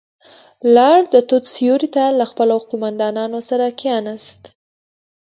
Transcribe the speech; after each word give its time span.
لاړ، 0.75 0.99
د 1.13 1.15
توت 1.29 1.45
سيورې 1.53 1.89
ته 1.95 2.03
له 2.19 2.25
خپلو 2.31 2.55
قوماندانانو 2.69 3.39
سره 3.49 3.65
کېناست. 3.79 4.41